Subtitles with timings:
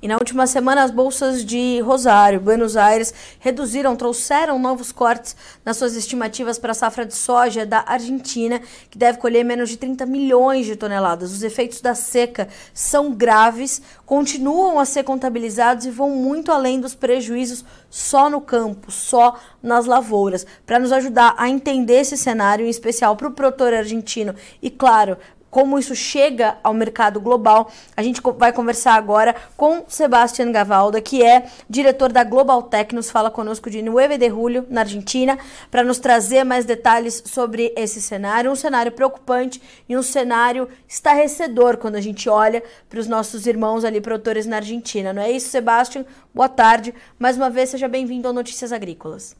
[0.00, 5.76] E na última semana, as bolsas de Rosário, Buenos Aires, reduziram, trouxeram novos cortes nas
[5.76, 10.06] suas estimativas para a safra de soja da Argentina, que deve colher menos de 30
[10.06, 11.32] milhões de toneladas.
[11.32, 16.94] Os efeitos da seca são graves, continuam a ser contabilizados e vão muito além dos
[16.94, 20.46] prejuízos só no campo, só nas lavouras.
[20.64, 25.16] Para nos ajudar a entender esse cenário, em especial para o produtor argentino e, claro,
[25.50, 27.70] como isso chega ao mercado global.
[27.96, 33.10] A gente vai conversar agora com Sebastián Gavalda, que é diretor da Global Tech, nos
[33.10, 35.38] fala conosco de 9 de julho, na Argentina,
[35.70, 41.78] para nos trazer mais detalhes sobre esse cenário, um cenário preocupante e um cenário estarrecedor
[41.78, 45.12] quando a gente olha para os nossos irmãos ali produtores na Argentina.
[45.12, 46.04] Não é isso, Sebastián?
[46.34, 46.94] Boa tarde.
[47.18, 49.36] Mais uma vez, seja bem-vindo ao Notícias Agrícolas.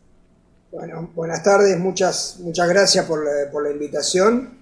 [0.70, 4.58] Bueno, buenas tardes, muchas, muchas gracias por, por la invitación.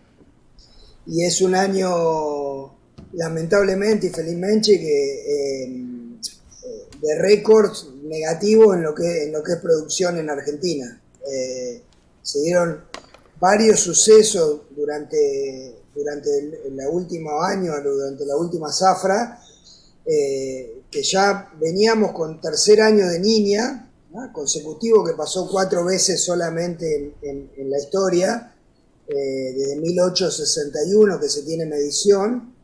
[1.06, 2.75] Y es un año
[3.12, 5.83] lamentablemente y felizmente que eh,
[7.00, 11.00] de récords negativos en lo que en lo que es producción en Argentina.
[11.30, 11.83] Eh,
[12.22, 12.83] se dieron
[13.39, 19.41] varios sucesos durante durante el, último año durante la última zafra
[20.05, 23.91] eh, que ya veníamos con tercer año de niña
[24.33, 28.55] consecutivo que pasó cuatro veces solamente en la historia
[29.08, 32.56] eh, desde 1861 que se tiene medición,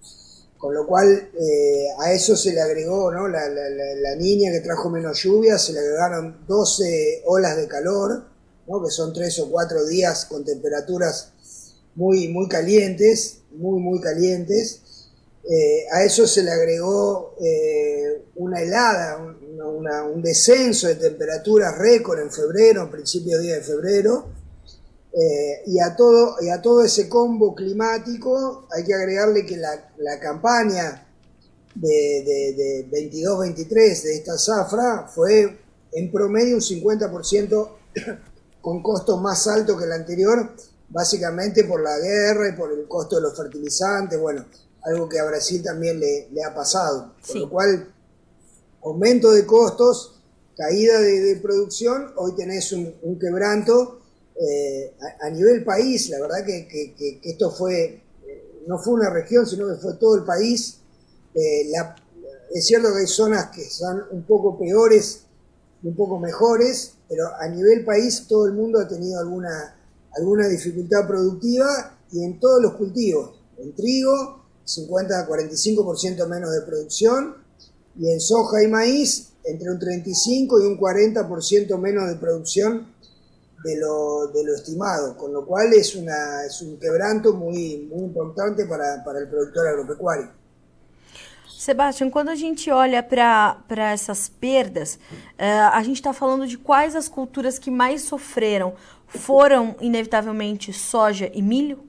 [0.59, 3.29] con lo cual eh, a eso se le agregó ¿no?
[3.29, 8.25] la, niña que trajo menos lluvia, se le agregaron 12 olas de calor,
[8.67, 8.83] ¿no?
[8.83, 11.33] que son 3 o 4 días con temperaturas
[11.95, 14.81] muy, muy calientes, muy, muy calientes.
[15.49, 17.37] Eh, a eso se le agregó
[18.37, 24.32] una helada, un descenso de temperaturas récord en febrero, en principio de día de febrero,
[25.15, 29.93] eh, y, a todo, y a todo ese combo climático hay que agregarle que la,
[29.99, 31.07] la campaña
[31.75, 35.59] de, de, 22-23 de esta zafra fue
[35.93, 37.69] en promedio un 50%
[38.63, 40.55] con costo más alto que el anterior,
[40.89, 44.47] básicamente por la guerra y por el costo de los fertilizantes, bueno,
[44.85, 47.15] algo que a Brasil también le, le ha pasado.
[47.27, 47.93] Con lo cual,
[48.83, 50.21] aumento de costos,
[50.57, 54.02] caída de, producción, hoy tenés un, un quebranto
[54.35, 59.69] eh, a, nivel país, la verdad que, esto fue, eh, no fue una región, sino
[59.69, 60.79] que fue todo el país.
[61.35, 61.71] Eh,
[62.55, 65.23] es cierto que hay zonas que son un poco peores
[65.83, 69.77] y un poco mejores, pero a nivel país todo el mundo ha tenido alguna,
[70.17, 73.41] alguna dificultad productiva y en todos los cultivos.
[73.59, 77.43] En trigo, 50 a 45% menos de producción,
[77.99, 82.92] y en soja y maíz, entre un 35 y un 40% menos de producción
[83.65, 88.05] de lo, de lo estimado, con lo cual es, una, es un quebranto muy, muy
[88.05, 90.43] importante para, para el productor agropecuário.
[91.63, 96.97] Sebastião, quando a gente olha para essas perdas, uh, a gente está falando de quais
[96.97, 98.75] as culturas que mais sofreram.
[99.07, 101.85] Foram, inevitavelmente, soja e milho?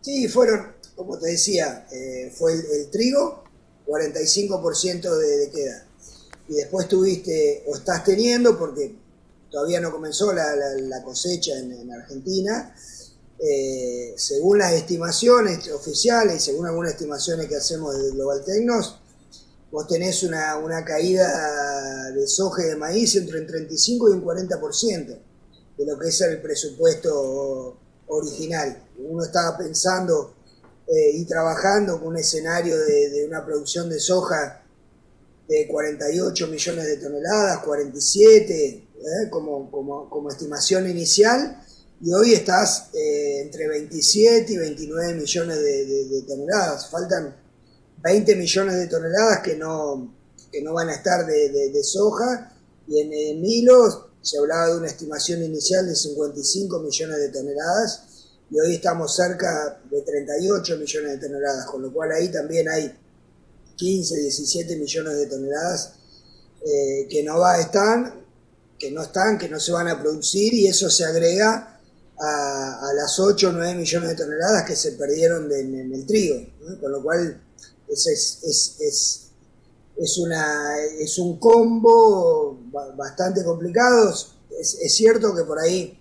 [0.00, 3.44] Sí, fueron, como te decía, eh, fue el, el, trigo,
[3.86, 5.86] 45% de, de queda.
[6.48, 8.94] Y después tuviste, o estás teniendo, porque
[9.50, 12.74] todavía no comenzó la, cosecha en, Argentina.
[13.38, 19.00] Eh, según las estimaciones oficiales y según algunas estimaciones que hacemos desde Global Tecnos,
[19.70, 25.18] vos tenés una, caída de soja y de maíz entre un 35 y un 40%
[25.78, 27.78] de lo que es el presupuesto
[28.08, 28.88] original.
[28.98, 30.34] Uno estaba pensando
[30.86, 34.62] eh, y trabajando con un escenario de, de, una producción de soja
[35.48, 39.30] de 48 millones de toneladas, 47, ¿eh?
[39.30, 41.62] como, como, estimación inicial,
[42.02, 46.88] y hoy estás eh, entre 27 y 29 millones de, toneladas.
[46.88, 47.36] Faltan
[48.02, 50.14] 20 millones de toneladas que no,
[50.50, 52.54] que no van a estar de, soja,
[52.88, 53.68] y en, en
[54.22, 58.02] se hablaba de una estimación inicial de 55 millones de toneladas,
[58.50, 62.92] y hoy estamos cerca de 38 millones de toneladas, con lo cual ahí también hay
[63.76, 65.92] 15, 17 millones de toneladas
[66.66, 68.12] eh, que no va a estar
[68.80, 71.78] que no están, que no se van a producir y eso se agrega
[72.18, 76.36] a, las 8 o 9 millones de toneladas que se perdieron en el trigo,
[76.80, 77.42] con lo cual
[77.88, 78.06] es,
[78.42, 79.30] es,
[79.96, 82.58] es, una, es un combo
[82.96, 84.14] bastante complicado.
[84.58, 85.98] Es, cierto que por ahí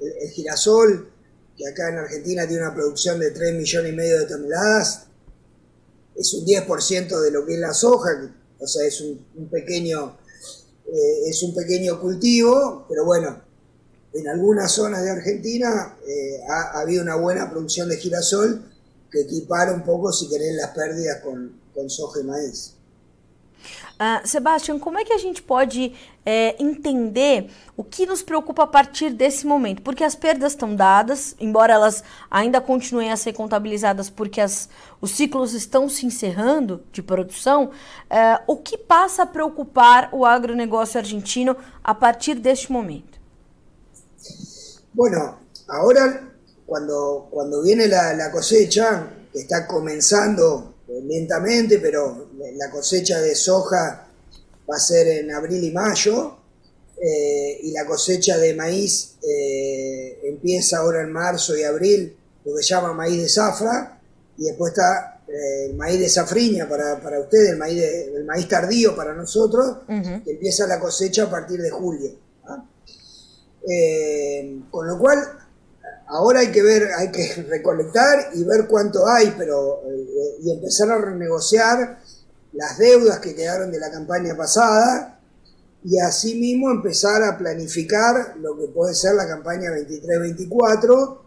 [0.00, 1.10] el, girasol,
[1.56, 5.06] que acá en Argentina tiene una producción de 3 millones y medio de toneladas,
[6.16, 10.16] es un 10% de lo que es la soja, o sea, es un pequeño
[10.94, 13.42] eh, es un pequeño cultivo, pero bueno,
[14.12, 18.64] en algunas zonas de Argentina eh, ha, habido una buena producción de girasol
[19.10, 22.74] que equipara un poco, si querés, las pérdidas con, soja e maíz.
[23.94, 25.94] Uh, Sebastião, como é que a gente pode
[26.24, 29.82] é, entender o que nos preocupa a partir desse momento?
[29.82, 34.68] Porque as perdas estão dadas, embora elas ainda continuem a ser contabilizadas porque as,
[35.00, 40.98] os ciclos estão se encerrando de produção, uh, o que passa a preocupar o agronegócio
[40.98, 43.18] argentino a partir deste momento?
[44.92, 45.38] Bueno,
[45.68, 46.32] agora,
[46.66, 54.06] quando cuando viene la, la cosecha, que está comenzando lentamente, pero la cosecha de soja
[54.70, 56.38] va a ser en abril y mayo,
[57.00, 62.62] eh, y la cosecha de maíz eh, empieza ahora en marzo y abril, lo que
[62.62, 64.00] se llama maíz de zafra,
[64.38, 68.48] y después está eh, el maíz de safriña para, para ustedes, el maíz, el maíz
[68.48, 72.10] tardío para nosotros, que empieza la cosecha a partir de julio.
[72.46, 72.64] ¿ah?
[74.70, 75.18] con lo cual,
[76.06, 79.82] Ahora hay que ver, hay que recolectar y ver cuánto hay, pero
[80.42, 81.98] y empezar a renegociar
[82.54, 85.20] las deudas que quedaron de la campaña pasada
[85.84, 91.18] y asimismo empezar a planificar lo que puede ser la campaña 23-24,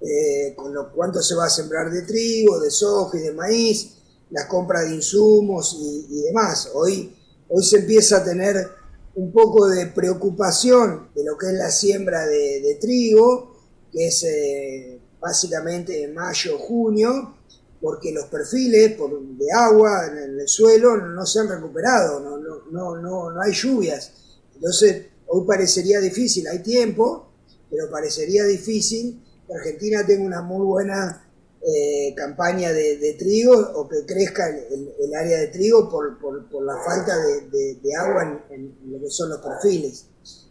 [0.00, 3.98] eh, con lo cuánto se va a sembrar de trigo, de soja y de maíz,
[4.30, 6.70] las compras de insumos y, demás.
[6.72, 7.14] Hoy,
[7.48, 8.66] hoy se empieza a tener
[9.14, 13.52] un poco de preocupación de lo que es la siembra de trigo,
[13.92, 17.34] que es eh, básicamente mayo, junio,
[17.82, 23.30] porque los perfiles de agua en el suelo no se han recuperado, no, no, no,
[23.32, 24.12] no hay lluvias.
[24.54, 27.32] Entonces, hoy parecería difícil, hay tiempo,
[27.68, 31.28] pero parecería difícil que Argentina tenga una muy buena
[31.60, 37.16] eh, campaña de, trigo o que crezca el, área de trigo por, por, la falta
[37.18, 40.06] de, agua en, lo que son los perfiles.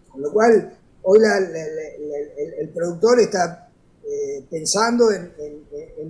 [0.09, 1.19] Con lo cual, Hoy
[2.59, 3.70] el, productor está
[4.11, 5.31] eh, pensando en,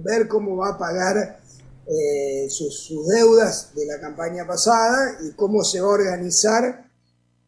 [0.04, 1.40] ver cómo va a pagar
[1.86, 6.90] eh, sus, deudas de la campaña pasada y cómo se va a organizar,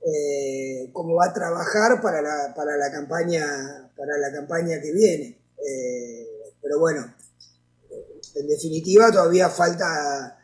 [0.06, 5.40] eh, cómo va a trabajar para la, para la, campaña, para la campaña que viene.
[6.62, 7.12] pero bueno,
[8.36, 10.38] en definitiva todavía falta a,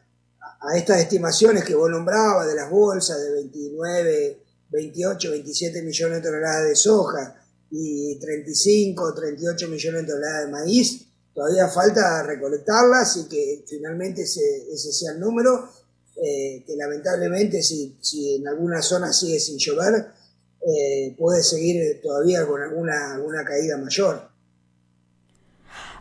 [0.62, 6.29] a estas estimaciones que vos nombrabas de las bolsas de 29 28, 27 millones de
[6.29, 7.35] toneladas de soja
[7.71, 14.42] y 35, 38 millones de toneladas de maíz, todavía falta recolectarlas y que finalmente ese,
[14.74, 15.69] ese sea el número,
[16.16, 20.07] eh, que lamentablemente si, si, en alguna zona sigue sin llover,
[20.68, 24.30] eh, puede seguir todavía con alguna, alguna caída mayor.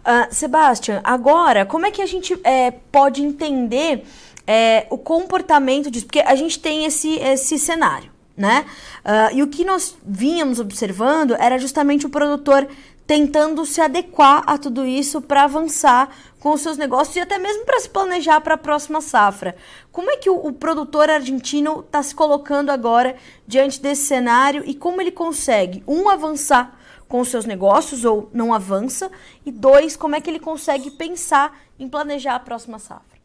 [0.05, 4.05] Uh, Sebastian, agora, como que a gente é, pode entender
[4.47, 6.07] é, o comportamento disso?
[6.07, 8.11] Porque a gente tem esse, esse cenário.
[8.39, 8.65] Né?
[9.05, 12.69] Uh, e o que nós vínhamos observando era justamente o produtor
[13.05, 17.65] tentando se adequar a tudo isso para avançar com os seus negócios e até mesmo
[17.65, 19.57] para se planejar para a próxima safra.
[19.91, 24.75] Como é que o, o produtor argentino está se colocando agora diante desse cenário e
[24.75, 29.11] como ele consegue, um, avançar com os seus negócios ou não avança,
[29.45, 33.19] e dois, como é que ele consegue pensar em planejar a próxima safra?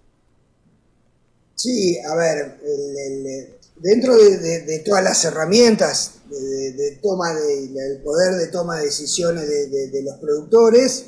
[1.58, 8.48] Sim, a ver, el, el, dentro de, todas las herramientas de, toma del poder de
[8.48, 11.06] toma de decisiones de, los productores,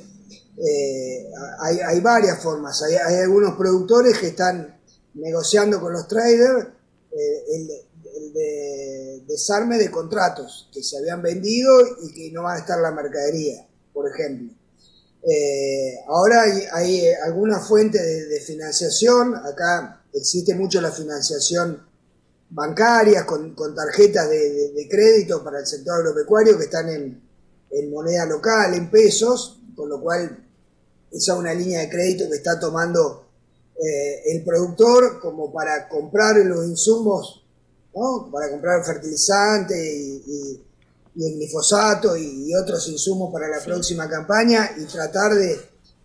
[0.57, 1.30] eh,
[1.60, 2.81] hay, varias formas.
[2.84, 4.80] Hay, algunos productores que están
[5.16, 6.68] negociando con los traders
[7.12, 7.68] eh, el,
[8.34, 11.72] de, desarme de contratos que se habían vendido
[12.04, 14.54] y que no van a estar la mercadería, por ejemplo.
[15.28, 21.81] Eh, ahora hay, hay alguna fuente de, financiación, acá existe mucho la financiación
[22.49, 27.21] bancarias, con, tarjetas de, crédito para el sector agropecuario que están en,
[27.92, 30.45] moneda local, en pesos, con lo cual
[31.11, 33.28] esa es una línea de crédito que está tomando
[33.75, 37.44] eh, el productor como para comprar los insumos,
[38.31, 40.61] para comprar fertilizante y,
[41.18, 45.59] el glifosato y, otros insumos para la próxima campaña y tratar de,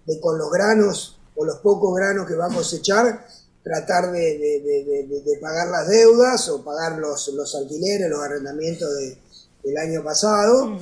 [0.06, 3.26] de con los granos o los pocos granos que va a cosechar,
[3.62, 8.88] tratar de, pagar las deudas o pagar los, los alquileres, los arrendamientos
[9.62, 10.79] del año pasado.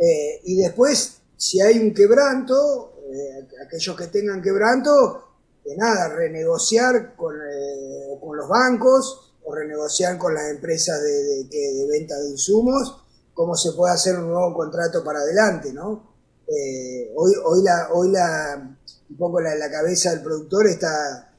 [0.00, 5.26] Eh, y después, si hay un quebranto, eh, aquellos que tengan quebranto,
[5.64, 11.86] de nada, renegociar con, eh, con los bancos o renegociar con las empresas de, de,
[11.88, 13.02] venta de insumos,
[13.34, 16.08] cómo se puede hacer un nuevo contrato para adelante, ¿no?
[17.14, 18.76] hoy, hoy, la, hoy la,
[19.08, 21.29] un poco la, la cabeza del productor está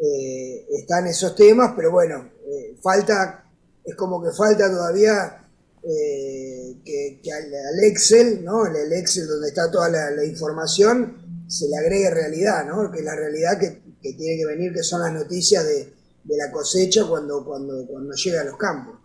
[0.00, 3.44] eh, están esos temas, pero bueno, eh, falta,
[3.84, 5.48] es como que falta todavía
[5.82, 8.66] eh, que, al, Excel, ¿no?
[8.66, 12.90] El Excel donde está toda la, información, se le agregue realidad, ¿no?
[12.90, 15.92] Que la realidad que que tiene que venir, que son las noticias de,
[16.24, 18.96] de la cosecha cuando, cuando, cuando llega a los campos.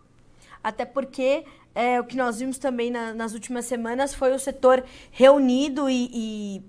[0.62, 4.82] Até porque é, o que nós vimos também na, nas últimas semanas foi o setor
[5.12, 6.62] reunido e, e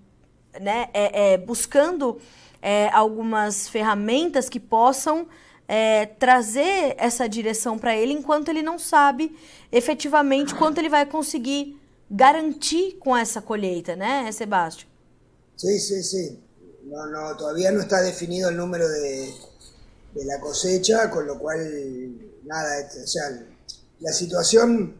[0.61, 2.19] né, é, é, buscando
[2.67, 5.25] é, algumas ferramentas que possam
[5.69, 9.33] é, trazer essa direção para ele, enquanto ele não sabe
[9.71, 11.79] efetivamente quanto ele vai conseguir
[12.11, 14.89] garantir com essa colheita, né, Sebastião?
[15.55, 16.39] Sim, sim, sim.
[16.83, 19.33] No, no, todavía no está definido el número de,
[20.13, 21.59] de la cosecha, con lo cual,
[22.43, 23.23] nada, o sea,
[24.01, 24.93] la situación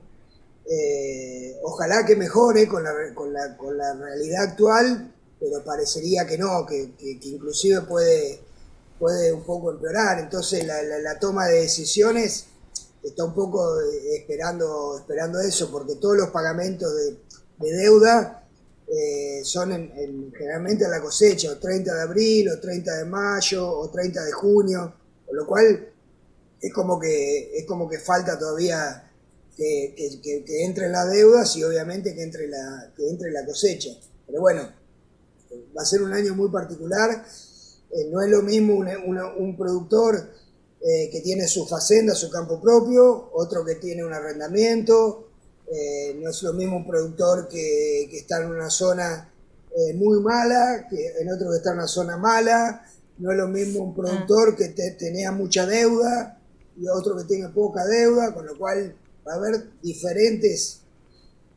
[0.70, 6.38] eh, ojalá que mejore con la, con, la, con la, realidad actual, pero parecería que
[6.38, 8.40] no, que, que, que inclusive puede,
[9.00, 10.20] puede un poco empeorar.
[10.20, 12.46] Entonces la, la, toma de decisiones
[13.04, 13.80] está un poco
[14.14, 17.20] esperando, esperando eso, porque todos los pagamentos de,
[17.60, 18.48] de deuda
[18.88, 23.70] eh, son en, generalmente a la cosecha, o 30 de abril, o 30 de mayo,
[23.70, 24.94] o 30 de junio,
[25.26, 25.94] con lo cual
[26.62, 29.12] es como que, es como que falta todavía
[29.56, 33.90] que, que, que, entren las deudas y obviamente que entre, la, que entre la cosecha.
[34.26, 34.72] Pero bueno,
[35.76, 37.26] va a ser un año muy particular.
[37.92, 40.16] Eh, no es lo mismo un, productor
[40.82, 45.30] eh, que tiene su facenda, su campo propio, otro que tiene un arrendamiento.
[45.72, 49.34] Eh, no es lo mismo un productor que, que está en una zona
[49.94, 52.84] muy mala, que en otro que está en una zona mala.
[53.20, 56.40] No es lo mismo un productor que tenía mucha deuda
[56.76, 58.96] y otro que tenga poca deuda, con lo cual
[59.28, 60.82] va a haber diferentes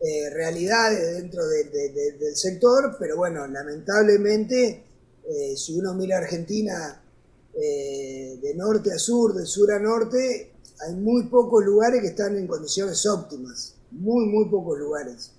[0.02, 4.84] eh, realidades dentro del sector, pero bueno, lamentablemente,
[5.28, 7.02] eh, si uno mira Argentina
[7.54, 12.34] eh, de norte a sur, de sur a norte, hay muy pocos lugares que están
[12.36, 15.32] en condiciones óptimas, muy, muy pocos lugares.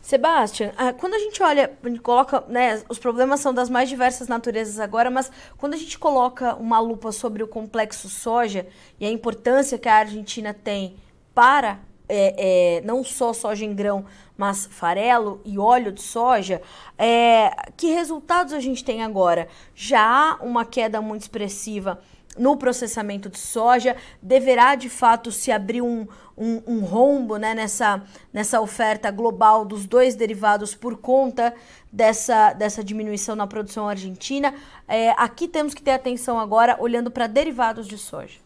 [0.00, 4.78] Sebastian, ah, quando a gente olha, coloca, né, os problemas são das mais diversas naturezas
[4.78, 8.66] agora, mas quando a gente coloca uma lupa sobre o complexo soja
[8.98, 10.96] e a importância que a Argentina tem
[11.34, 14.04] para é, é, não só soja em grão,
[14.36, 16.60] mas farelo e óleo de soja,
[16.98, 19.48] é, que resultados a gente tem agora?
[19.74, 22.00] Já há uma queda muito expressiva
[22.36, 26.06] no processamento de soja, deverá de fato se abrir um,
[26.36, 31.54] um, um, rombo né, nessa, nessa oferta global dos dois derivados por conta
[31.92, 34.52] dessa, dessa diminuição na produção argentina.
[34.88, 38.40] É, aqui temos que ter atenção agora olhando para derivados de soja.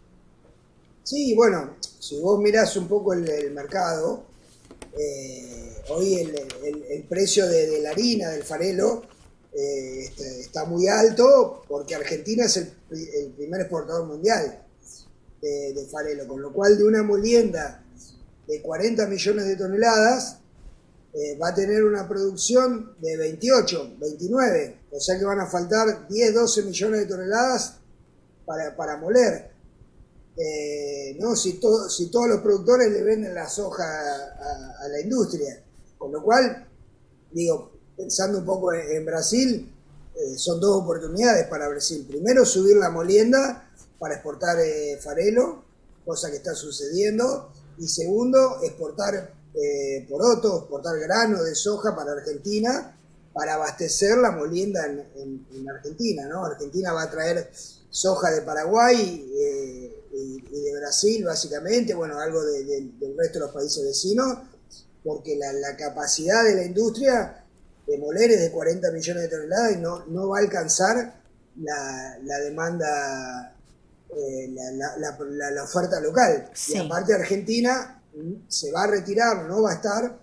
[1.04, 4.24] Sí, bueno, si vos mirás un poco el, mercado,
[4.96, 9.02] eh, hoy el, precio de, la harina, del farelo,
[9.52, 14.62] eh, este, está, muy alto porque Argentina es el, primer exportador mundial
[15.40, 17.84] de, farelo, con lo cual de una molienda
[18.46, 20.38] de 40 millones de toneladas
[21.14, 26.06] eh, va a tener una producción de 28, 29, o sea que van a faltar
[26.08, 27.76] 10, 12 millones de toneladas
[28.44, 29.47] para, para moler.
[30.40, 31.34] Eh, ¿no?
[31.34, 35.64] si, si todos los productores le venden la soja a, la industria.
[35.98, 36.64] Con lo cual,
[37.32, 39.74] digo, pensando un poco en, Brasil,
[40.14, 42.06] eh, son dos oportunidades para Brasil.
[42.08, 43.68] Primero, subir la molienda
[43.98, 45.64] para exportar eh, farelo,
[46.06, 47.50] cosa que está sucediendo.
[47.78, 49.36] Y segundo, exportar
[50.08, 52.96] poroto, exportar grano de soja para Argentina
[53.32, 56.26] para abastecer la molienda en, en Argentina.
[56.28, 56.44] ¿no?
[56.44, 57.50] Argentina va a traer
[57.90, 59.28] soja de Paraguay
[60.18, 64.38] y, de Brasil, básicamente, bueno, algo del resto de los países vecinos,
[65.04, 67.44] porque la, capacidad de la industria
[67.86, 71.22] de moler es de 40 millones de toneladas y no, no va a alcanzar
[71.60, 73.56] la, la demanda,
[74.10, 76.50] eh, la, la, oferta local.
[76.68, 78.02] Y aparte Argentina
[78.48, 80.18] se va a retirar, no va a estar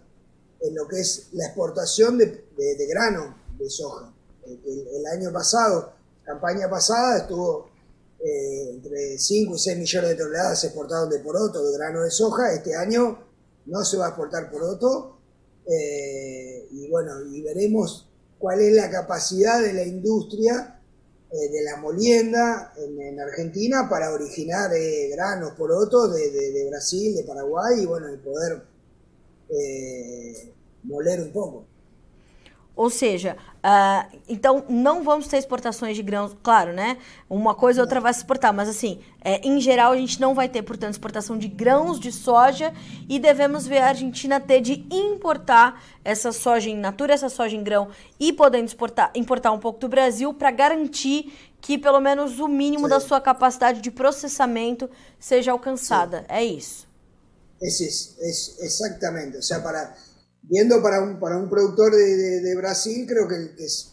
[0.62, 4.12] en lo que es la exportación de, de, grano de soja.
[4.46, 7.70] El, el, año pasado, campaña pasada, estuvo
[8.28, 12.10] eh, entre 5 y 6 millones de toneladas se exportaron de poroto, de grano de
[12.10, 12.54] soja.
[12.54, 13.20] Este año
[13.68, 15.20] no se va a exportar poroto.
[15.68, 20.82] Eh, y bueno, y veremos cuál es la capacidad de la industria
[21.32, 24.72] eh, de la molienda en, Argentina para originar
[25.12, 28.64] granos porotos de, de, Brasil, de Paraguay y bueno, y poder
[30.84, 31.68] moler un poco.
[32.76, 36.98] Ou seja, uh, então não vamos ter exportações de grãos, claro, né?
[37.30, 40.36] Uma coisa ou outra vai se exportar, mas assim, é, em geral a gente não
[40.36, 42.74] vai ter, portanto, exportação de grãos de soja
[43.08, 47.64] e devemos ver a Argentina ter de importar essa soja em natura, essa soja em
[47.64, 47.88] grão
[48.20, 52.84] e podendo exportar, importar um pouco do Brasil para garantir que pelo menos o mínimo
[52.84, 52.90] Sim.
[52.90, 56.20] da sua capacidade de processamento seja alcançada.
[56.20, 56.26] Sim.
[56.28, 56.88] É isso.
[57.62, 59.38] É isso, é, exatamente.
[59.38, 59.96] Ou seja, para
[60.50, 63.92] viendo para un, para un productor de, de, Brasil, creo que, es,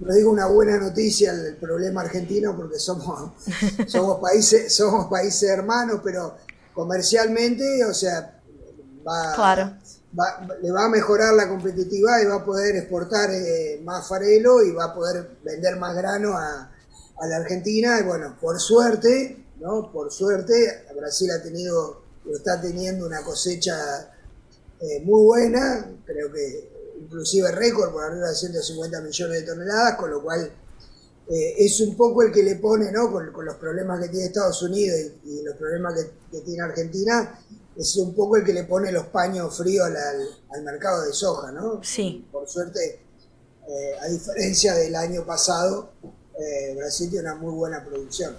[0.00, 3.32] no digo una buena noticia el problema argentino porque somos,
[3.86, 6.36] somos, países, somos países hermanos, pero
[6.72, 8.40] comercialmente, o sea,
[9.06, 9.78] va,
[10.62, 14.72] le va a mejorar la competitividad y va a poder exportar eh, más farelo y
[14.72, 16.72] va a poder vender más grano a,
[17.18, 17.98] a, la Argentina.
[18.00, 19.90] Y bueno, por suerte, ¿no?
[19.92, 24.13] Por suerte, Brasil ha tenido, o está teniendo una cosecha
[24.84, 30.10] eh, muy buena, creo que inclusive récord por arriba de 150 millones de toneladas, con
[30.10, 30.52] lo cual
[31.30, 33.10] eh, es un poco el que le pone, ¿no?
[33.10, 35.94] Con, los problemas que tiene Estados Unidos y, los problemas
[36.30, 37.40] que, tiene Argentina,
[37.74, 41.82] es un poco el que le pone los paños fríos al, mercado de soja, ¿no?
[41.82, 42.28] Sí.
[42.30, 43.00] Por suerte,
[43.66, 45.92] eh, a diferencia del año pasado,
[46.76, 48.36] Brasil tiene una muy buena producción.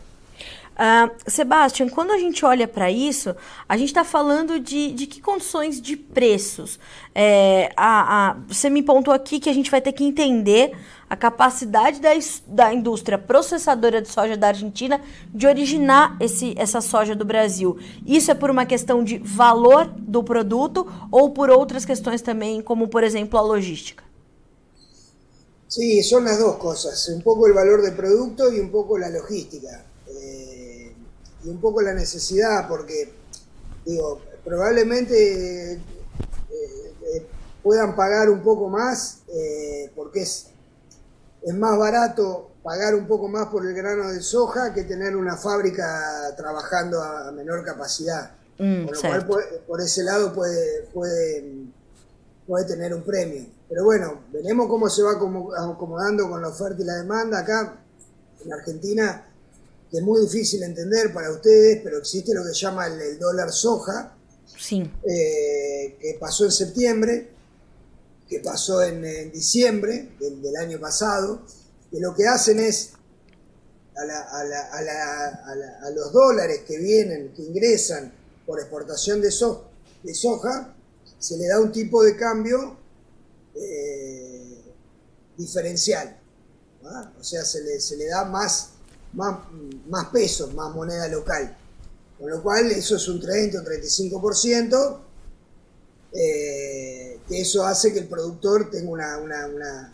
[0.76, 3.34] Uh, Sebastian, quando a gente olha para isso,
[3.68, 6.78] a gente está falando de, de que condições de preços.
[7.14, 10.76] É, a, a, você me pontuou aqui que a gente vai ter que entender
[11.10, 12.10] a capacidade da,
[12.48, 15.00] da indústria processadora de soja da Argentina
[15.34, 17.78] de originar esse, essa soja do Brasil.
[18.06, 22.90] Isso é por uma questão de valor do produto ou por outras questões também, como
[22.90, 24.04] por exemplo a logística?
[25.70, 29.08] Sí, son as duas coisas, um pouco o valor do produto e um pouco a
[29.08, 29.95] logística.
[31.46, 33.14] Y un poco la necesidad, porque,
[33.86, 35.80] digo, probablemente eh,
[36.52, 37.28] eh,
[37.64, 40.48] puedan pagar un poco más, eh, porque es,
[41.44, 45.38] es más barato pagar un poco más por el grano de soja que tener una
[45.38, 48.32] fábrica trabajando a menor capacidad.
[48.58, 51.68] Mm, por lo cual, por, ese lado puede, puede,
[52.48, 53.46] puede tener un premio.
[53.70, 57.40] Pero bueno, veremos cómo se va acomodando con la oferta y la demanda.
[57.40, 57.78] Acá,
[58.44, 59.28] en Argentina,
[59.92, 64.16] es muy difícil entender para ustedes, pero existe lo que se llama el, dólar soja,
[64.58, 64.90] sí.
[65.08, 67.30] Eh, que pasó en septiembre,
[68.28, 71.44] que pasó en, diciembre del, año pasado,
[71.92, 72.92] que lo que hacen es
[73.96, 78.12] a, los dólares que vienen, que ingresan
[78.46, 80.76] por exportación de, de soja,
[81.18, 82.78] se le da un tipo de cambio
[83.56, 84.62] eh,
[85.38, 86.20] diferencial.
[87.20, 88.75] O sea, se le, se le da más
[89.16, 89.40] más,
[89.88, 91.58] más pesos, más moneda local.
[92.20, 95.00] Con lo cual eso es un 30 o 35%,
[96.14, 99.92] eh, que eso hace que el productor tenga una, una, una,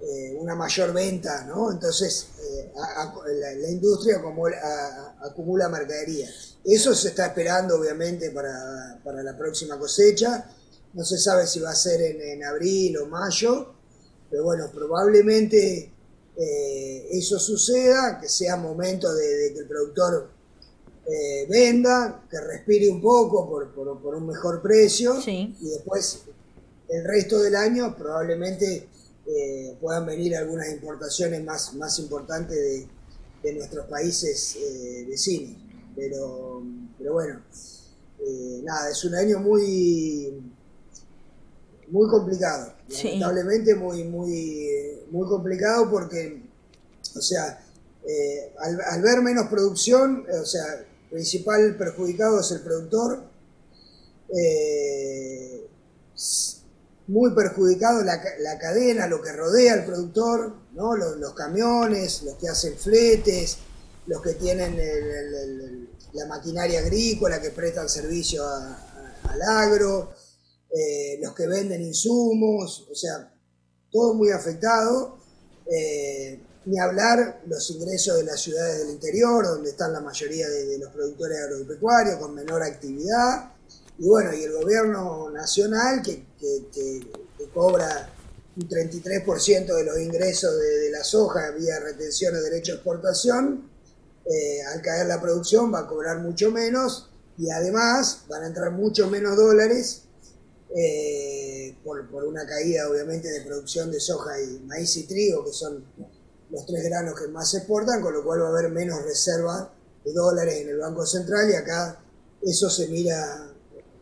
[0.00, 1.72] eh, mayor venta, ¿no?
[1.72, 6.28] Entonces eh, la, industria acumula, acumula, mercadería.
[6.62, 10.50] Eso se está esperando obviamente para, para, la próxima cosecha.
[10.92, 13.74] No se sabe si va a ser en, en abril o mayo,
[14.30, 15.93] pero bueno, probablemente
[16.36, 20.30] eh, eso suceda, que sea momento de, que el productor
[21.06, 26.22] eh, venda, que respire un poco por, por, un mejor precio y después
[26.88, 28.88] el resto del año probablemente
[29.26, 32.88] eh, puedan venir algunas importaciones más, más importantes de,
[33.42, 34.58] de nuestros países
[35.06, 35.56] vecinos.
[35.94, 36.64] Pero,
[36.98, 37.40] pero bueno,
[38.64, 40.42] nada, es un año muy
[41.88, 46.42] muy complicado, lamentablemente muy, muy, muy complicado porque,
[47.16, 47.64] o sea,
[48.06, 53.24] eh, al, ver menos producción, o sea, principal perjudicado es el productor,
[54.36, 55.66] eh,
[57.06, 60.96] muy perjudicado la, la, cadena, lo que rodea al productor, ¿no?
[60.96, 63.58] los, camiones, los que hacen fletes,
[64.06, 64.76] los que tienen
[66.12, 70.12] la maquinaria agrícola que prestan servicio al agro,
[70.76, 73.32] eh, los que venden insumos, o sea,
[73.92, 75.18] todo muy afectado.
[75.70, 80.78] Eh, ni hablar los ingresos de las ciudades del interior, donde están la mayoría de,
[80.78, 83.52] los productores agropecuarios, con menor actividad.
[83.98, 86.24] Y bueno, y el gobierno nacional que,
[87.52, 88.10] cobra
[88.56, 93.70] un 33% de los ingresos de, la soja vía retención de derecho de exportación,
[94.24, 98.70] eh, al caer la producción va a cobrar mucho menos y además van a entrar
[98.70, 100.03] mucho menos dólares
[100.76, 105.52] eh, por, por, una caída obviamente de producción de soja y maíz y trigo, que
[105.52, 105.84] son
[106.50, 109.72] los tres granos que más se exportan, con lo cual va a haber menos reserva
[110.04, 112.00] de dólares en el Banco Central y acá
[112.42, 113.52] eso se mira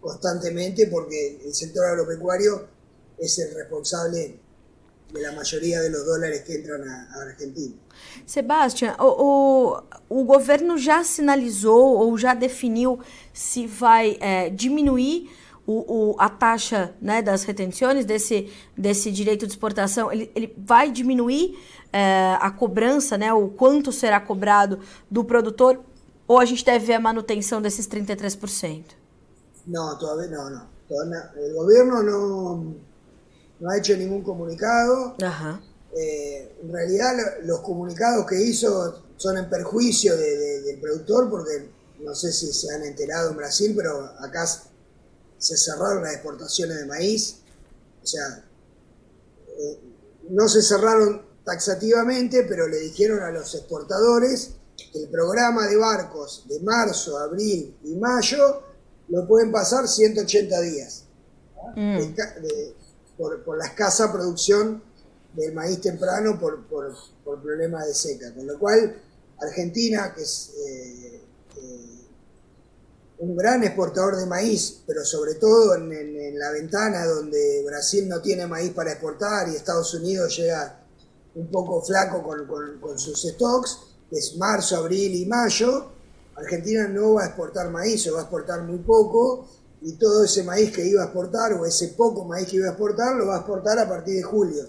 [0.00, 2.66] constantemente porque el sector agropecuario
[3.18, 4.40] es el responsable
[5.12, 7.76] de la mayoría de los dólares que entran a, a Argentina.
[8.26, 12.98] Sebastián, o, o, o, governo já sinalizou ou já definiu
[13.32, 15.30] se vai é, diminuir
[15.66, 20.90] o, o, a taxa né, das retenções, desse, desse direito de exportação, ele, ele vai
[20.90, 21.58] diminuir
[21.92, 25.80] é, a cobrança, né, o quanto será cobrado do produtor,
[26.26, 28.84] ou a gente deve ver a manutenção desses 33%?
[29.66, 30.72] Não, todavía não, não.
[30.90, 32.74] O governo não,
[33.60, 35.14] não ha hecho nenhum comunicado.
[35.22, 35.60] Ajá.
[35.94, 37.12] eh, en realidad
[37.44, 41.70] los comunicados que hizo son en perjuicio del productor porque
[42.00, 44.46] no sé si se han enterado en Brasil, pero acá
[45.42, 47.38] se cerraron las exportaciones de maíz.
[48.02, 48.44] O sea,
[49.58, 49.80] eh,
[50.30, 54.52] no se cerraron taxativamente, pero le dijeron a los exportadores
[54.92, 58.62] que el programa de barcos de marzo, abril y mayo
[59.08, 61.04] lo pueden pasar 180 días
[61.74, 61.98] mm.
[63.16, 64.80] por, la escasa producción
[65.34, 66.94] del maíz temprano por, por,
[67.42, 68.32] problemas de seca.
[68.32, 68.96] Con lo cual,
[69.40, 71.11] Argentina, que es eh, eh,
[73.22, 78.48] un gran exportador de maíz, pero sobre todo en, la ventana donde Brasil no tiene
[78.48, 80.80] maíz para exportar y Estados Unidos llega
[81.36, 82.46] un poco flaco con,
[82.80, 83.78] con sus stocks,
[84.10, 85.92] que es marzo, abril y mayo,
[86.34, 89.46] Argentina no va a exportar maíz o va a exportar muy poco
[89.82, 92.70] y todo ese maíz que iba a exportar o ese poco maíz que iba a
[92.70, 94.64] exportar lo va a exportar a partir de julio,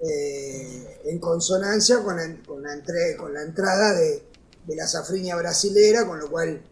[0.00, 4.22] eh, en consonancia con la, con la, entrada de,
[4.68, 6.62] la safriña brasilera, con lo cual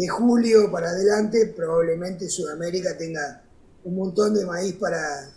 [0.00, 3.42] de julio para adelante probablemente Sudamérica tenga
[3.84, 5.30] un montón de maíz para,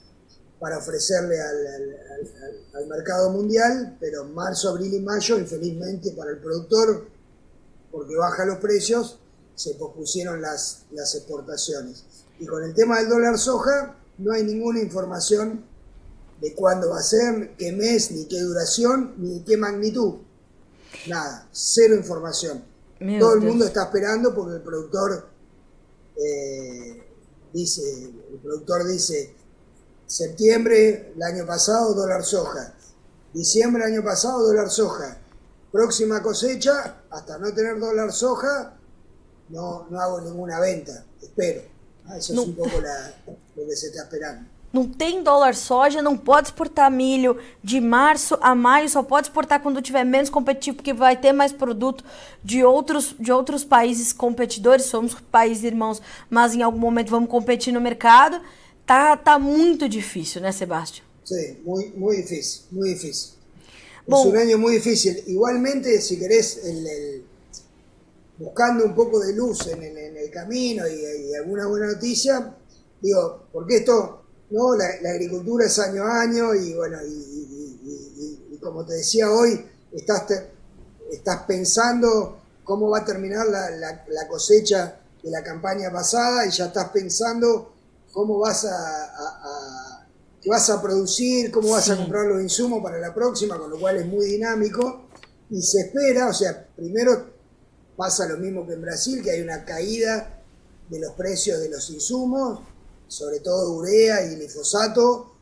[0.58, 7.08] para ofrecerle al, al mercado mundial, pero marzo, abril y mayo, infelizmente para el productor,
[7.92, 9.20] porque baja los precios,
[9.54, 12.06] se pospusieron las, las exportaciones.
[12.40, 15.66] Y con el tema del dólar soja, no hay ninguna información
[16.40, 20.20] de cuándo va a ser, qué mes, ni qué duración, ni qué magnitud.
[21.08, 22.73] Nada, cero información.
[23.20, 25.28] Todo el mundo está esperando porque el productor
[26.16, 27.04] eh,
[27.52, 27.82] dice,
[28.32, 29.36] el productor dice,
[30.06, 32.74] septiembre el año pasado dólar soja,
[33.34, 35.18] diciembre el año pasado dólar soja,
[35.72, 38.78] próxima cosecha, hasta no tener dólar soja,
[39.50, 41.62] no, no hago ninguna venta, espero.
[42.06, 43.16] Ah, eso es un poco la,
[43.56, 44.50] lo que se está esperando.
[44.74, 49.62] Não tem dólar soja, não pode exportar milho de março a maio, só pode exportar
[49.62, 52.04] quando tiver menos competitivo, porque vai ter mais produto
[52.44, 57.72] de outros, de outros países competidores, somos países irmãos, mas em algum momento vamos competir
[57.72, 58.42] no mercado.
[58.84, 61.06] Tá, tá muito difícil, né, Sebastião?
[61.24, 63.34] Sim, muito, muito difícil, muito difícil.
[64.06, 65.24] Es un año muy difícil.
[65.28, 66.60] Igualmente, si querés,
[68.38, 72.56] buscando un poco de luz en el, camino y, alguna buena noticia,
[73.02, 74.23] digo, porque esto,
[74.54, 74.76] ¿no?
[74.76, 80.24] La, agricultura es año a año y bueno, y, como te decía hoy, estás,
[81.12, 86.90] estás pensando cómo va a terminar la, cosecha de la campaña pasada y ya estás
[86.90, 87.74] pensando
[88.14, 90.04] cómo vas a
[90.44, 93.80] qué vas a producir, cómo vas a comprar los insumos para la próxima, con lo
[93.80, 95.08] cual es muy dinámico
[95.50, 97.32] y se espera, o sea, primero
[97.96, 100.42] pasa lo mismo que en Brasil, que hay una caída
[100.90, 102.60] de los precios de los insumos,
[103.08, 105.34] sobre todo urea y glifosato,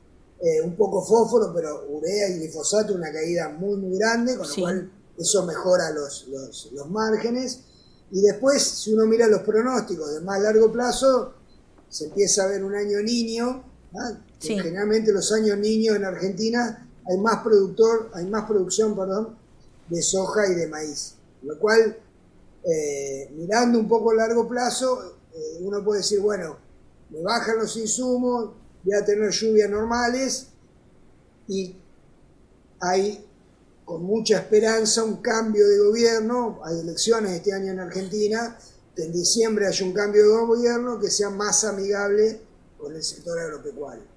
[0.42, 4.56] eh, un poco fósforo, pero urea y glifosato, una caída muy, muy grande, con lo
[4.56, 7.62] cual eso mejora los, los, los márgenes.
[8.12, 11.34] Y después, si uno mira los pronósticos de más largo plazo,
[11.90, 13.64] se empieza a ver un año niño,
[14.40, 19.36] Generalmente los años niños en Argentina hay más productor, hay más producción, perdón,
[19.90, 21.16] de soja y de maíz.
[21.44, 21.98] Lo cual,
[22.64, 26.58] eh, mirando un poco a largo plazo, eh, uno puede decir, bueno,
[27.12, 28.52] me bajan los insumos,
[28.84, 30.48] voy a tener lluvias normales
[31.48, 31.76] y
[32.80, 33.28] hay
[33.86, 38.58] con mucha esperanza un cambio de gobierno, hay elecciones este año en Argentina,
[38.96, 42.42] en diciembre haya un cambio de gobierno que sea más amigable
[42.78, 44.11] con el sector agropecuario.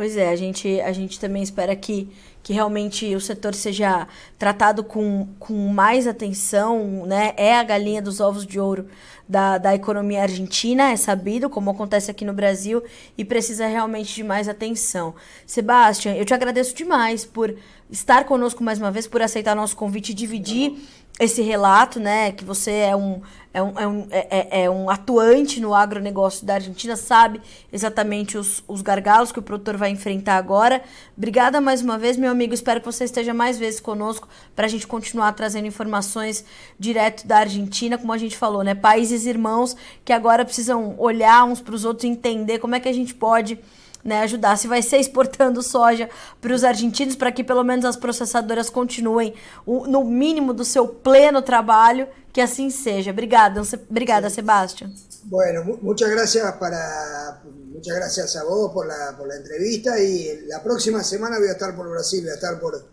[0.00, 2.08] Pois é, a gente, a gente também espera que,
[2.42, 4.08] que realmente o setor seja
[4.38, 7.34] tratado com, com mais atenção, né?
[7.36, 8.86] É a galinha dos ovos de ouro
[9.28, 12.82] da, da economia argentina, é sabido, como acontece aqui no Brasil,
[13.18, 15.14] e precisa realmente de mais atenção.
[15.44, 17.54] Sebastião, eu te agradeço demais por
[17.90, 20.78] estar conosco mais uma vez, por aceitar nosso convite e dividir
[21.20, 22.32] esse relato, né?
[22.32, 23.20] Que você é um,
[23.52, 28.38] é um, é um, é, é, é um atuante no agronegócio da Argentina, sabe exatamente
[28.38, 30.82] os, os gargalos que o produtor vai enfrentar agora.
[31.14, 32.54] Obrigada mais uma vez, meu amigo.
[32.54, 36.42] Espero que você esteja mais vezes conosco para a gente continuar trazendo informações
[36.78, 38.74] direto da Argentina, como a gente falou, né?
[38.74, 42.88] Países irmãos que agora precisam olhar uns para os outros e entender como é que
[42.88, 43.58] a gente pode
[44.04, 44.56] né, ajudar.
[44.56, 46.08] Se vai ser exportando soja
[46.40, 49.34] para os argentinos, para que pelo menos as processadoras continuem
[49.66, 53.10] o, no mínimo do seu pleno trabalho, que assim seja.
[53.10, 54.92] Obrigada, obrigada, Sebastián.
[55.24, 60.62] Bueno, muchas gracias para muchas gracias a vos por la, por la entrevista y la
[60.62, 62.84] próxima semana voy a estar por Brasil, voy a estar por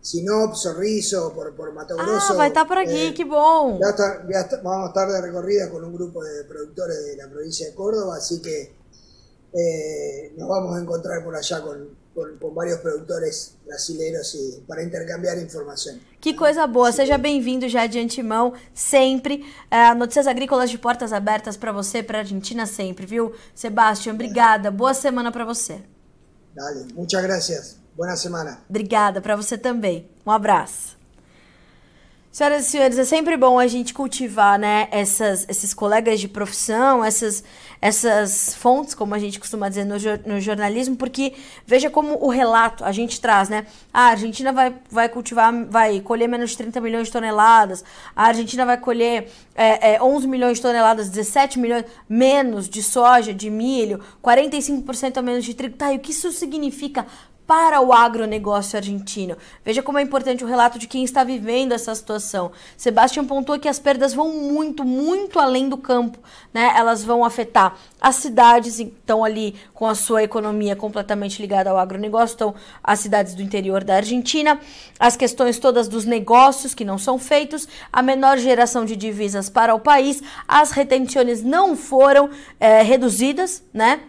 [0.00, 2.32] Sinop, Sorriso, por, por Mato Grosso.
[2.32, 3.78] Ah, vai estar por aqui, eh, que bom.
[3.78, 6.44] Voy a estar, voy a estar, vamos a estar de recorrida con un grupo de
[6.44, 8.72] productores de la provincia de Córdoba, así que
[9.52, 15.38] eh, nos vamos a encontrar por allá con, con, varios productores brasileños y para intercambiar
[15.38, 16.00] información.
[16.20, 19.44] Que coisa boa, seja bem-vindo já de antemão, sempre.
[19.70, 23.32] Uh, notícias agrícolas de portas abertas para você, para a Argentina sempre, viu?
[23.54, 24.70] Sebastião, obrigada.
[24.70, 25.82] Boa semana para você.
[26.54, 27.76] Dale, muchas gracias.
[27.94, 28.60] Buena semana.
[28.68, 30.10] Obrigada para você também.
[30.26, 30.95] Um abraço.
[32.36, 37.02] Senhoras e senhores, é sempre bom a gente cultivar, né, essas, esses colegas de profissão,
[37.02, 37.42] essas,
[37.80, 39.94] essas fontes, como a gente costuma dizer no,
[40.26, 41.32] no jornalismo, porque
[41.66, 43.66] veja como o relato a gente traz, né?
[43.90, 47.82] a Argentina vai, vai cultivar, vai colher menos de 30 milhões de toneladas,
[48.14, 53.32] a Argentina vai colher é, é, 11 milhões de toneladas, 17 milhões menos de soja,
[53.32, 55.74] de milho, 45% a menos de trigo.
[55.74, 57.06] Tá, e o que isso significa
[57.46, 59.36] para o agronegócio argentino.
[59.64, 62.50] Veja como é importante o relato de quem está vivendo essa situação.
[62.76, 66.18] Sebastião pontuou que as perdas vão muito, muito além do campo,
[66.52, 66.72] né?
[66.76, 72.34] Elas vão afetar as cidades, então ali com a sua economia completamente ligada ao agronegócio,
[72.34, 74.60] então as cidades do interior da Argentina,
[74.98, 79.74] as questões todas dos negócios que não são feitos, a menor geração de divisas para
[79.74, 82.28] o país, as retenções não foram
[82.58, 84.00] é, reduzidas, né?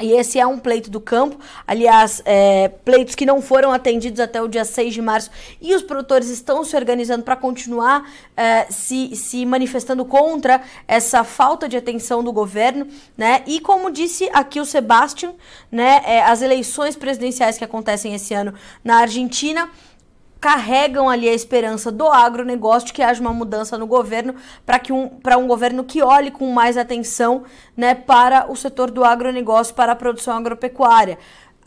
[0.00, 4.42] E esse é um pleito do campo, aliás, é, pleitos que não foram atendidos até
[4.42, 5.30] o dia 6 de março,
[5.60, 8.06] e os produtores estão se organizando para continuar
[8.36, 13.42] é, se, se manifestando contra essa falta de atenção do governo, né?
[13.46, 15.32] E como disse aqui o Sebastian,
[15.72, 18.52] né, é, as eleições presidenciais que acontecem esse ano
[18.84, 19.70] na Argentina
[20.40, 24.92] carregam ali a esperança do agronegócio de que haja uma mudança no governo para que
[24.92, 27.44] um, para um governo que olhe com mais atenção
[27.76, 31.18] né, para o setor do agronegócio, para a produção agropecuária.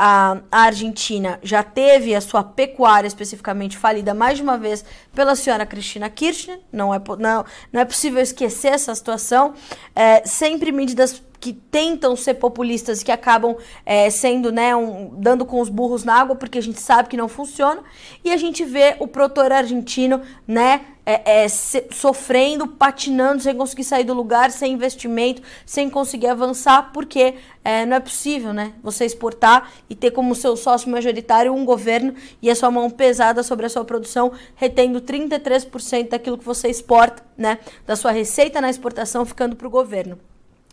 [0.01, 5.65] A, Argentina já teve a sua pecuária especificamente falida mais de uma vez pela senhora
[5.65, 9.53] Cristina Kirchner, não é, não, não é possível esquecer essa situação.
[9.93, 15.45] É, sempre medidas que tentam ser populistas e que acabam é, sendo, né, um, dando
[15.45, 17.81] com os burros na água, porque a gente sabe que não funciona,
[18.23, 23.83] e a gente vê o produtor argentino, né, é, é, se, sofrendo, patinando, sem conseguir
[23.83, 29.05] sair do lugar, sem investimento, sem conseguir avançar, porque é, não é possível, né, você
[29.05, 33.65] exportar e ter como seu sócio majoritário um governo e a sua mão pesada sobre
[33.65, 39.25] a sua produção, retendo 33% daquilo que você exporta, né, da sua receita na exportação,
[39.25, 40.19] ficando para o governo.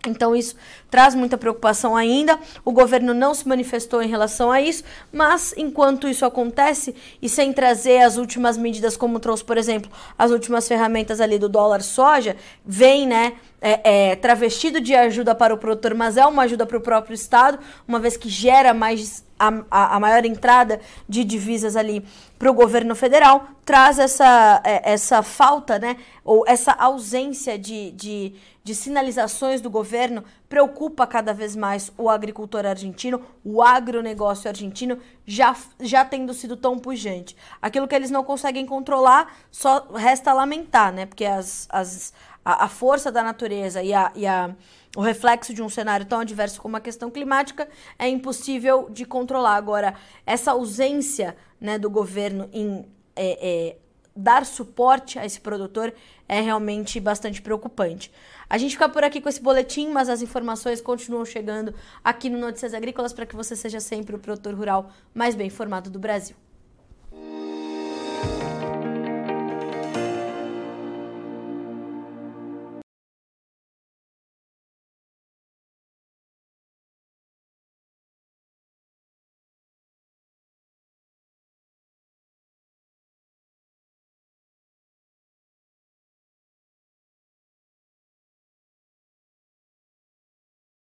[0.09, 0.57] Então isso
[0.90, 2.38] traz muita preocupação ainda.
[2.64, 7.53] O governo não se manifestou em relação a isso, mas enquanto isso acontece e sem
[7.53, 12.37] trazer as últimas medidas, como trouxe, por exemplo, as últimas ferramentas ali do dólar soja,
[12.64, 16.77] vem, né, é, é, travestido de ajuda para o produtor, mas é uma ajuda para
[16.77, 21.77] o próprio Estado, uma vez que gera mais a, a, a maior entrada de divisas
[21.77, 22.05] ali
[22.38, 28.35] para o governo federal, traz essa, é, essa falta, né, ou essa ausência de, de
[28.66, 35.55] de sinalizações do governo preocupa cada vez mais o agricultor argentino, o agronegócio argentino, já,
[35.79, 37.37] já tendo sido tão pujante.
[37.62, 41.07] Aquilo que eles não conseguem controlar, só resta lamentar, né?
[41.07, 42.12] Porque as, as,
[42.44, 44.51] a, a força da natureza e, a, e a,
[44.96, 49.55] o reflexo de um cenário tão adverso como a questão climática é impossível de controlar.
[49.55, 49.94] Agora,
[50.27, 53.77] essa ausência né, do governo em é, é,
[54.14, 55.92] dar suporte a esse produtor
[56.29, 58.11] é realmente bastante preocupante.
[58.49, 62.38] A gente fica por aqui com esse boletim, mas as informações continuam chegando aqui no
[62.38, 66.37] Notícias Agrícolas para que você seja sempre o produtor rural mais bem informado do Brasil.